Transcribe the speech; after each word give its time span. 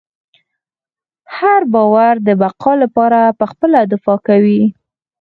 هر 1.37 1.61
باور 1.73 2.15
د 2.27 2.29
بقا 2.41 2.73
لپاره 2.83 3.19
پخپله 3.39 3.79
دفاع 3.93 4.17
کوي. 4.27 4.61